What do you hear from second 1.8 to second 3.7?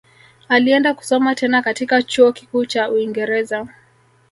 chuo kikuu cha uingereza